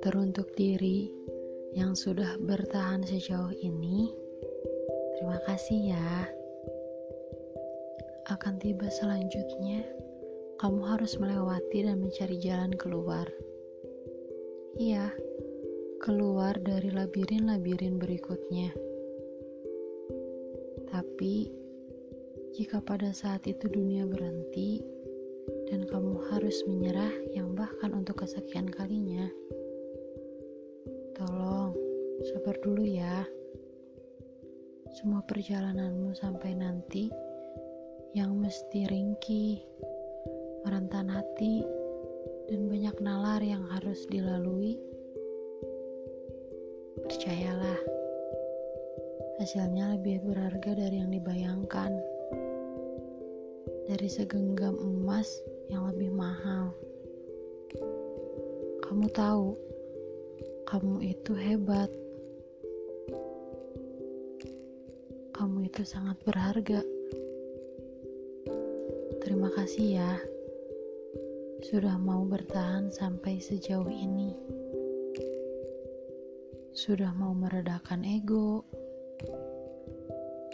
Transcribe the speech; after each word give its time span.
Teruntuk 0.00 0.56
diri 0.56 1.12
yang 1.76 1.92
sudah 1.92 2.40
bertahan 2.40 3.04
sejauh 3.04 3.52
ini, 3.60 4.08
terima 5.20 5.36
kasih 5.44 5.92
ya. 5.92 6.32
Akan 8.32 8.56
tiba 8.56 8.88
selanjutnya, 8.88 9.84
kamu 10.64 10.80
harus 10.88 11.20
melewati 11.20 11.84
dan 11.84 12.00
mencari 12.00 12.40
jalan 12.40 12.72
keluar. 12.80 13.28
Iya, 14.80 15.12
keluar 16.00 16.56
dari 16.56 16.88
labirin-labirin 16.88 18.00
berikutnya. 18.00 18.72
Tapi, 20.88 21.63
jika 22.54 22.78
pada 22.78 23.10
saat 23.10 23.50
itu 23.50 23.66
dunia 23.66 24.06
berhenti 24.06 24.78
dan 25.66 25.82
kamu 25.90 26.22
harus 26.30 26.62
menyerah 26.70 27.10
yang 27.34 27.50
bahkan 27.58 27.90
untuk 27.90 28.22
kesekian 28.22 28.70
kalinya, 28.70 29.26
Tolong, 31.18 31.74
sabar 32.26 32.54
dulu 32.62 32.86
ya. 32.86 33.26
Semua 34.94 35.22
perjalananmu 35.26 36.14
sampai 36.14 36.54
nanti 36.54 37.10
yang 38.14 38.38
mesti 38.38 38.86
ringkih, 38.86 39.58
merentan 40.62 41.10
hati, 41.10 41.66
dan 42.46 42.70
banyak 42.70 42.96
nalar 43.02 43.42
yang 43.42 43.66
harus 43.66 44.06
dilalui. 44.06 44.78
Percayalah, 47.02 47.78
hasilnya 49.42 49.98
lebih 49.98 50.22
berharga 50.22 50.70
dari 50.78 51.02
yang 51.02 51.10
dibayangkan. 51.10 52.13
Dari 53.94 54.10
segenggam 54.10 54.74
emas 54.74 55.30
yang 55.70 55.86
lebih 55.86 56.10
mahal. 56.10 56.74
Kamu 58.82 59.06
tahu, 59.14 59.54
kamu 60.66 61.14
itu 61.14 61.30
hebat. 61.38 61.86
Kamu 65.30 65.70
itu 65.70 65.86
sangat 65.86 66.18
berharga. 66.26 66.82
Terima 69.22 69.46
kasih 69.54 70.02
ya, 70.02 70.18
sudah 71.62 71.94
mau 71.94 72.26
bertahan 72.26 72.90
sampai 72.90 73.38
sejauh 73.38 73.86
ini. 73.86 74.34
Sudah 76.74 77.14
mau 77.14 77.30
meredakan 77.30 78.02
ego, 78.02 78.66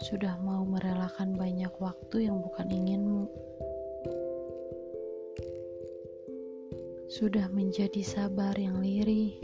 sudah 0.01 0.33
mau 0.41 0.65
merelakan 0.65 1.37
banyak 1.37 1.69
waktu 1.77 2.25
yang 2.25 2.41
bukan 2.41 2.73
inginmu. 2.73 3.29
Sudah 7.05 7.45
menjadi 7.53 8.01
sabar 8.01 8.57
yang 8.57 8.81
lirih 8.81 9.37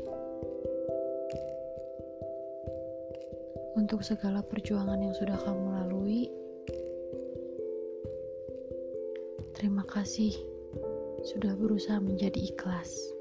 untuk 3.78 4.02
segala 4.02 4.42
perjuangan 4.42 4.98
yang 4.98 5.14
sudah 5.14 5.38
kamu 5.46 5.66
lalui. 5.78 6.26
Terima 9.54 9.86
kasih 9.86 10.34
sudah 11.22 11.54
berusaha 11.54 12.02
menjadi 12.02 12.50
ikhlas. 12.50 13.14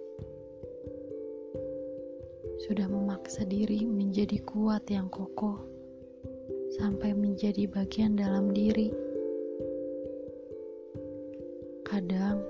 Sudah 2.65 2.89
memaksa 2.89 3.45
diri 3.45 3.84
menjadi 3.84 4.41
kuat 4.41 4.89
yang 4.89 5.12
kokoh 5.12 5.76
sampai 6.77 7.17
menjadi 7.17 7.65
bagian 7.65 8.21
dalam 8.21 8.53
diri. 8.53 8.93
Kadang 11.89 12.45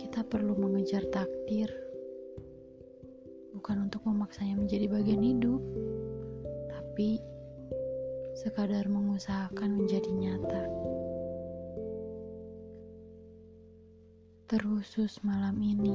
kita 0.00 0.24
perlu 0.24 0.56
mengejar 0.56 1.04
takdir 1.12 1.68
bukan 3.52 3.84
untuk 3.84 4.00
memaksanya 4.08 4.56
menjadi 4.56 4.88
bagian 4.88 5.20
hidup 5.20 5.60
tapi 6.72 7.20
sekadar 8.32 8.88
mengusahakan 8.88 9.76
menjadi 9.76 10.10
nyata. 10.16 10.64
Terusus 14.48 15.20
malam 15.22 15.60
ini, 15.62 15.94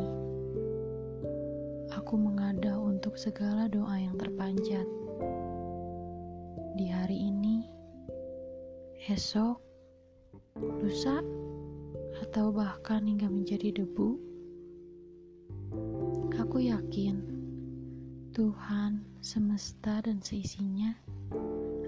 aku 1.92 2.16
mengada 2.16 2.80
untuk 2.80 3.20
segala 3.20 3.68
doa 3.68 4.00
yang 4.00 4.16
terpanjat. 4.16 5.05
Di 6.76 6.92
hari 6.92 7.32
ini, 7.32 7.64
esok, 9.08 9.64
lusa, 10.60 11.24
atau 12.20 12.52
bahkan 12.52 13.00
hingga 13.08 13.32
menjadi 13.32 13.80
debu, 13.80 14.20
aku 16.36 16.68
yakin 16.68 17.24
Tuhan, 18.36 19.08
semesta, 19.24 20.04
dan 20.04 20.20
seisinya 20.20 20.92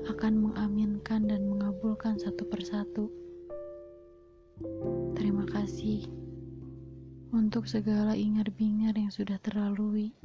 akan 0.08 0.48
mengaminkan 0.48 1.28
dan 1.28 1.44
mengabulkan 1.52 2.16
satu 2.16 2.48
persatu. 2.48 3.12
Terima 5.20 5.44
kasih 5.52 6.08
untuk 7.36 7.68
segala 7.68 8.16
ingar-bingar 8.16 8.96
yang 8.96 9.12
sudah 9.12 9.36
terlalui. 9.44 10.16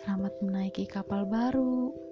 Selamat 0.00 0.32
menaiki 0.40 0.88
kapal 0.88 1.28
baru 1.28 2.05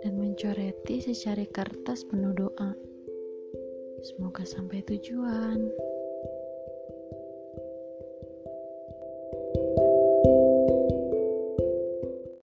dan 0.00 0.16
mencoreti 0.16 1.00
secari 1.04 1.44
kertas 1.48 2.04
penuh 2.08 2.32
doa. 2.32 2.72
Semoga 4.00 4.48
sampai 4.48 4.80
tujuan. 4.88 5.89